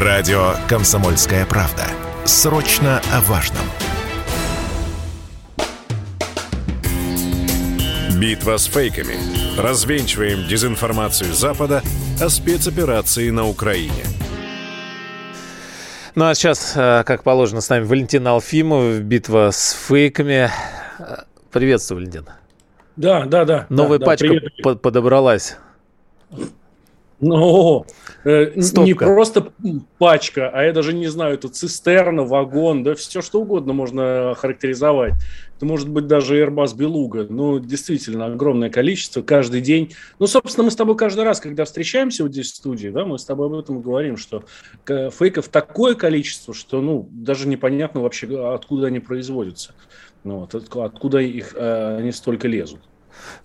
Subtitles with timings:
[0.00, 1.82] Радио «Комсомольская правда».
[2.24, 3.64] Срочно о важном.
[8.16, 9.16] Битва с фейками.
[9.60, 11.82] Развенчиваем дезинформацию Запада
[12.22, 14.04] о спецоперации на Украине.
[16.14, 19.00] Ну а сейчас, э, как положено, с нами Валентин Алфимов.
[19.00, 20.48] Битва с фейками.
[21.50, 22.26] Приветствую, Валентин.
[22.94, 23.66] Да, да, да.
[23.68, 24.28] Новая да, пачка
[24.62, 25.56] да, подобралась.
[27.20, 27.84] Ну,
[28.24, 29.52] э, не просто
[29.98, 35.14] пачка, а я даже не знаю, это цистерна, вагон, да все что угодно можно характеризовать.
[35.56, 37.26] Это может быть даже Airbus Белуга.
[37.28, 39.92] Ну, действительно, огромное количество каждый день.
[40.20, 43.18] Ну, собственно, мы с тобой каждый раз, когда встречаемся вот здесь в студии, да, мы
[43.18, 44.44] с тобой об этом говорим, что
[44.86, 49.74] фейков такое количество, что, ну, даже непонятно вообще, откуда они производятся.
[50.22, 52.80] Ну, вот, откуда их, э, они столько лезут.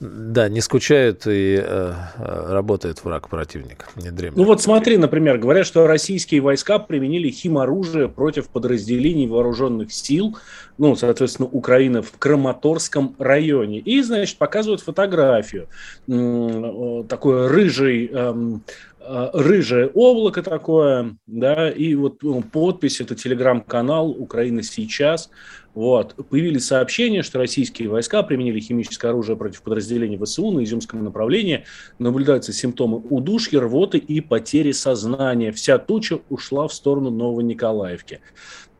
[0.00, 4.36] Да, не скучают и э, э, работает враг противник, не дремлет.
[4.36, 10.36] Ну вот смотри, например, говорят, что российские войска применили химоружие против подразделений вооруженных сил,
[10.78, 13.78] ну, соответственно, Украины в Краматорском районе.
[13.80, 15.68] И, значит, показывают фотографию.
[16.06, 18.62] Такой рыжий эм,
[19.00, 25.30] э, рыжее облако такое, да, и вот ну, подпись, это телеграм-канал «Украина сейчас»,
[25.74, 26.14] вот.
[26.28, 31.64] Появились сообщения, что российские войска применили химическое оружие против подразделений ВСУ на Изюмском направлении.
[31.98, 35.52] Наблюдаются симптомы удушья, рвоты и потери сознания.
[35.52, 38.20] Вся туча ушла в сторону Новониколаевки.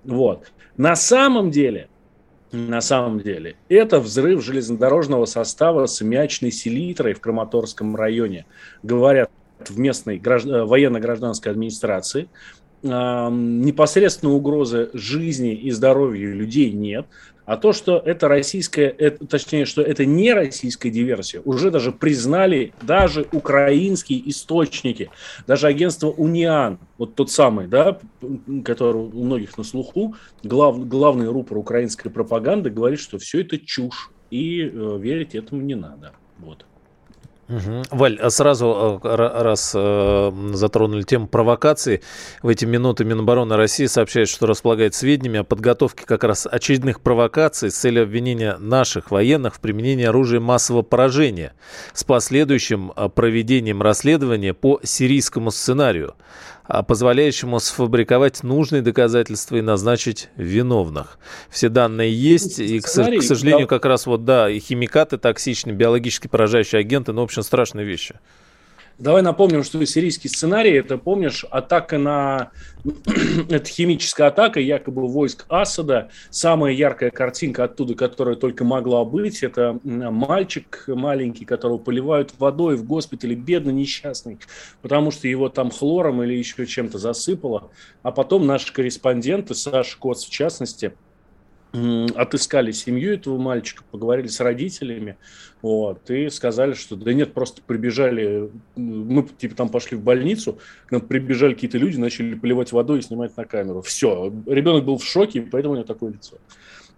[0.05, 0.51] Вот.
[0.77, 1.89] На самом деле,
[2.53, 8.47] на самом деле, это взрыв железнодорожного состава с мячной селитрой в Краматорском районе.
[8.83, 9.31] Говорят
[9.69, 12.29] в местной граждан, военно-гражданской администрации
[12.83, 17.07] непосредственно угрозы жизни и здоровью людей нет,
[17.51, 22.73] а то, что это российская, это, точнее, что это не российская диверсия, уже даже признали
[22.81, 25.11] даже украинские источники,
[25.49, 27.99] даже агентство Униан, вот тот самый, да,
[28.65, 30.15] который у многих на слуху,
[30.45, 35.75] глав, главный рупор украинской пропаганды говорит, что все это чушь, и э, верить этому не
[35.75, 36.13] надо.
[36.39, 36.65] Вот.
[37.51, 37.83] Угу.
[37.91, 42.01] Валь, а сразу, э, раз э, затронули тему провокации,
[42.43, 47.73] в эти минуты Минобороны России сообщает, что располагает сведениями о подготовке как раз очередных провокаций
[47.73, 51.53] с целью обвинения наших военных в применении оружия массового поражения
[51.93, 56.15] с последующим э, проведением расследования по сирийскому сценарию.
[56.73, 61.19] А позволяющему сфабриковать нужные доказательства и назначить виновных.
[61.49, 66.29] Все данные есть, и, к, к сожалению, как раз вот, да, и химикаты токсичные, биологически
[66.29, 68.21] поражающие агенты, ну, в общем, страшные вещи.
[69.01, 72.51] Давай напомним, что сирийский сценарий, это, помнишь, атака на...
[73.49, 76.11] это химическая атака якобы войск Асада.
[76.29, 82.85] Самая яркая картинка оттуда, которая только могла быть, это мальчик маленький, которого поливают водой в
[82.85, 84.39] госпитале, бедный, несчастный,
[84.83, 87.71] потому что его там хлором или еще чем-то засыпало.
[88.03, 90.93] А потом наши корреспонденты, Саша Коц в частности,
[91.73, 95.17] отыскали семью этого мальчика, поговорили с родителями,
[95.63, 100.93] вот, и сказали, что да нет, просто прибежали, мы типа там пошли в больницу, к
[100.93, 103.83] нам прибежали какие-то люди, начали поливать водой и снимать на камеру.
[103.83, 106.39] Все, ребенок был в шоке, поэтому у него такое лицо.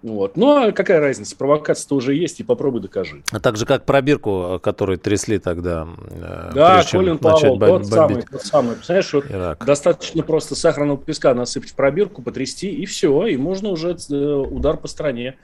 [0.02, 0.36] Вот.
[0.36, 1.36] Ну, а какая разница?
[1.36, 3.22] Провокация-то уже есть, и попробуй докажи.
[3.30, 5.86] А так же, как пробирку, которую трясли тогда.
[6.10, 8.74] Э, да, Колин Павел, тот самый, тот самый.
[8.74, 9.24] Представляешь, вот
[9.64, 14.76] достаточно просто сахарного песка насыпать в пробирку, потрясти, и все, и можно уже э, удар
[14.76, 15.36] по стране.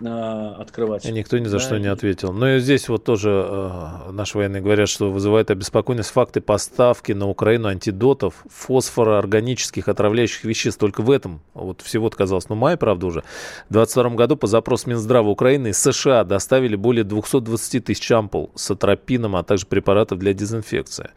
[0.00, 1.04] Открывать.
[1.04, 2.32] И никто ни за да, что не ответил.
[2.32, 7.28] Но и здесь вот тоже э, наши военные говорят, что вызывает обеспокоенность факты поставки на
[7.28, 10.80] Украину антидотов, фосфора, органических отравляющих веществ.
[10.80, 13.20] Только в этом, вот всего казалось, ну май, правда, уже.
[13.68, 18.72] В 2022 году по запросу Минздрава Украины из США доставили более 220 тысяч ампул с
[18.72, 21.10] атропином, а также препаратов для дезинфекции.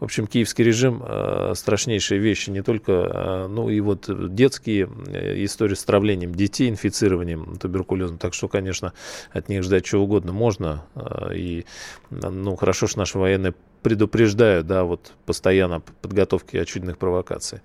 [0.00, 5.44] В общем, киевский режим э, страшнейшие вещи, не только, э, ну и вот детские э,
[5.44, 8.92] истории с травлением детей, инфицированием туберкулезом, так что, конечно,
[9.32, 10.84] от них ждать чего угодно можно.
[10.94, 11.64] А, и,
[12.10, 13.52] ну, хорошо, что наши военные
[13.82, 17.62] предупреждают, да, вот постоянно подготовки очередных провокаций.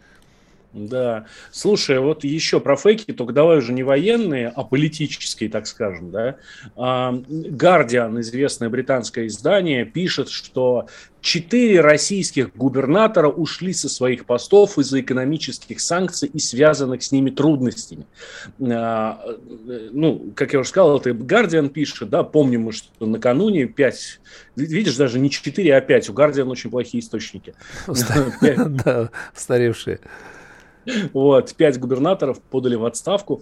[0.78, 1.26] Да.
[1.52, 6.36] Слушай, вот еще про фейки, только давай уже не военные, а политические, так скажем, да.
[6.76, 10.88] Гардиан, известное британское издание, пишет, что
[11.22, 18.06] четыре российских губернатора ушли со своих постов из-за экономических санкций и связанных с ними трудностей.
[18.62, 19.22] А,
[19.92, 24.22] ну, как я уже сказал, это Гардиан пишет, да, помним мы, что накануне пять,
[24.56, 27.54] видишь, даже не четыре, а пять, у Гардиан очень плохие источники.
[28.88, 30.00] Да, устаревшие.
[31.14, 33.42] Вот, пять губернаторов подали в отставку.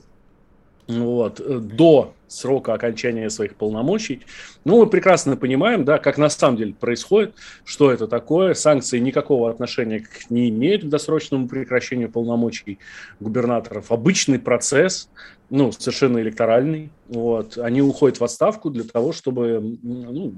[0.87, 1.41] вот,
[1.75, 4.21] до срока окончания своих полномочий.
[4.65, 8.53] Ну, мы прекрасно понимаем, да, как на самом деле происходит, что это такое.
[8.53, 12.79] Санкции никакого отношения не имеют к досрочному прекращению полномочий
[13.19, 13.91] губернаторов.
[13.91, 15.09] Обычный процесс,
[15.49, 16.89] ну, совершенно электоральный.
[17.07, 17.57] Вот.
[17.57, 20.33] Они уходят в отставку для того, чтобы ну,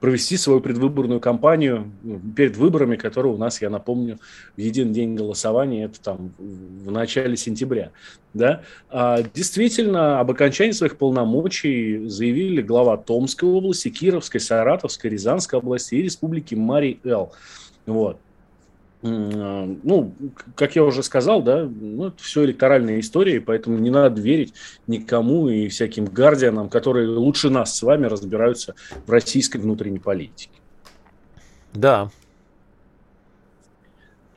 [0.00, 4.18] провести свою предвыборную кампанию ну, перед выборами, которые у нас, я напомню,
[4.56, 7.90] в един день голосования, это там в начале сентября.
[8.32, 8.62] Да?
[8.88, 16.02] А, действительно, об окончании своих полномочий заявили глава Томской области, Кировской, Саратовской, Рязанской области и
[16.02, 17.32] Республики Марий-Эл.
[17.86, 18.18] Вот.
[19.02, 20.14] А, ну,
[20.54, 24.54] как я уже сказал, да, ну, это все электоральная история, поэтому не надо верить
[24.86, 28.74] никому и всяким гардианам, которые лучше нас с вами разбираются
[29.06, 30.50] в российской внутренней политике.
[31.72, 32.10] Да.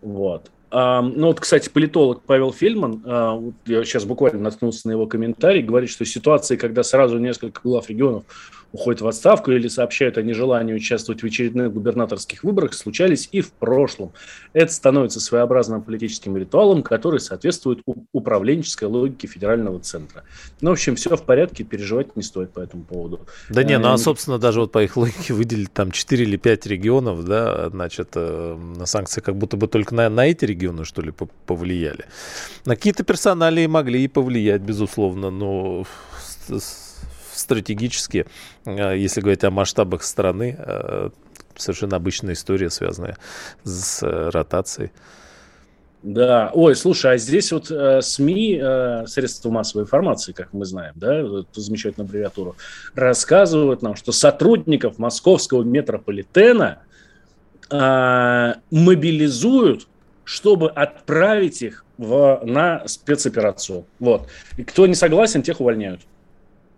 [0.02, 0.50] Вот.
[0.74, 5.62] Ну вот, кстати, политолог Павел Фельман, а, вот я сейчас буквально наткнулся на его комментарий,
[5.62, 8.24] говорит, что ситуации, когда сразу несколько глав регионов
[8.74, 13.54] уходят в отставку или сообщают о нежелании участвовать в очередных губернаторских выборах, случались и в
[13.54, 14.14] прошлом.
[14.52, 20.24] Это становится своеобразным политическим ритуалом, который соответствует управленческой логике федерального центра.
[20.60, 23.28] Ну, в общем, все в порядке, переживать не стоит по этому поводу.
[23.50, 26.38] Да не, ну а, эм, собственно, даже вот по их логике выделили там 4 или
[26.38, 31.02] 5 регионов, да, значит, э, санкции как будто бы только на, на эти регионы, что
[31.02, 31.14] ли,
[31.46, 32.06] повлияли.
[32.66, 35.86] На какие-то персоналии могли и повлиять, безусловно, но
[37.34, 38.26] стратегически,
[38.66, 41.10] э, если говорить о масштабах страны, э,
[41.56, 43.18] совершенно обычная история, связанная
[43.64, 44.92] с э, ротацией.
[46.04, 50.94] Да, ой, слушай, а здесь вот э, СМИ, э, средства массовой информации, как мы знаем,
[50.98, 52.58] да, эту замечательную аббревиатуру,
[52.94, 56.80] рассказывают нам, что сотрудников московского метрополитена
[57.72, 59.88] э, мобилизуют,
[60.24, 63.86] чтобы отправить их в, на спецоперацию.
[64.00, 64.28] Вот.
[64.58, 66.02] И кто не согласен, тех увольняют.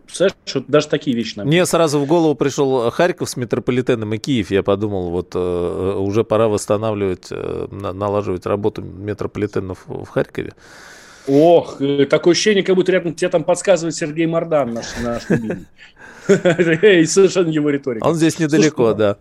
[0.06, 1.48] Представляешь, вот даже такие вещи нам...
[1.48, 4.52] Мне сразу в голову пришел Харьков с метрополитеном и Киев.
[4.52, 10.54] Я подумал, вот э, уже пора восстанавливать, э, налаживать работу метрополитенов в Харькове.
[11.28, 15.24] Ох, э, такое ощущение, как будто рядом тебе там подсказывает Сергей Мордан, наш, наш
[17.02, 18.06] И совершенно его риторика.
[18.06, 19.18] Он здесь недалеко, да.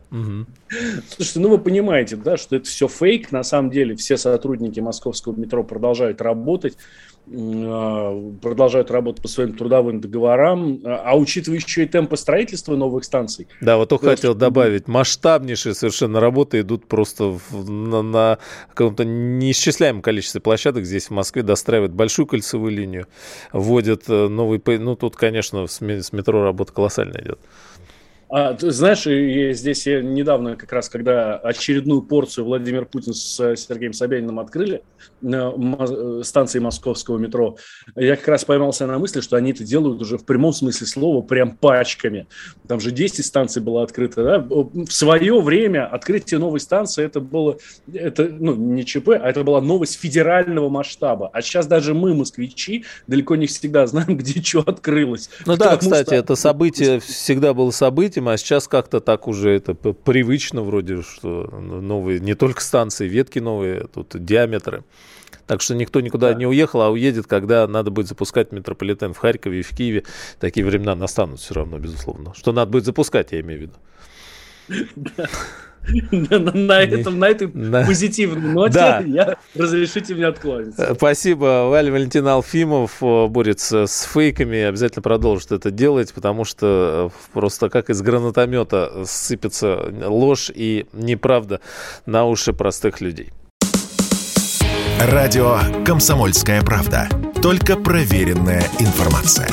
[1.09, 3.33] Слушайте, ну вы понимаете, да, что это все фейк.
[3.33, 6.77] На самом деле все сотрудники московского метро продолжают работать.
[7.27, 13.05] А, продолжают работать по своим трудовым договорам, а, а учитывая еще и темпы строительства новых
[13.05, 13.49] станций.
[13.63, 14.89] Да, вот то хотел добавить.
[14.89, 18.39] Масштабнейшие совершенно работы идут просто в, на, на
[18.75, 20.85] каком-то неисчисляемом количестве площадок.
[20.85, 23.07] Здесь в Москве достраивают большую кольцевую линию,
[23.53, 24.61] вводят э, новый...
[24.79, 27.41] Ну, тут, конечно, с метро работа колоссальная идет.
[28.29, 33.57] А, ты знаешь, и здесь я недавно как раз, когда очередную порцию Владимир Путин с
[33.57, 34.83] Сергеем Собяниным открыли
[35.21, 37.57] на э, станции московского метро,
[37.97, 41.23] я как раз поймался на мысли, что они это делают уже в прямом смысле слова,
[41.23, 42.27] прям пачками.
[42.67, 44.25] Там же 10 станций было открыто.
[44.25, 44.39] Да?
[44.39, 47.59] В свое время открытие новой станции это было,
[47.93, 51.31] это, ну, не ЧП, а это была новость федерального масштаба.
[51.33, 55.31] А сейчас даже мы, москвичи, далеко не всегда знаем, где что открылось.
[55.47, 56.15] Ну да, кстати, что...
[56.15, 61.47] это событие всегда было событием, этим, а сейчас как-то так уже это привычно вроде, что
[61.61, 64.85] новые, не только станции, ветки новые, тут диаметры.
[65.47, 66.39] Так что никто никуда да.
[66.39, 70.05] не уехал, а уедет, когда надо будет запускать метрополитен в Харькове и в Киеве.
[70.41, 72.33] Такие времена настанут все равно, безусловно.
[72.35, 74.95] Что надо будет запускать, я имею в виду.
[76.11, 80.95] на, этом, на этой позитивной ноте я разрешите мне отклониться.
[80.95, 81.69] Спасибо.
[81.69, 84.63] Валя Валентин Алфимов э, борется с фейками.
[84.63, 91.61] Обязательно продолжит это делать, потому что э, просто как из гранатомета сыпется ложь и неправда
[92.07, 93.31] на уши простых людей.
[95.01, 97.09] Радио «Комсомольская правда».
[97.43, 99.49] Только проверенная информация.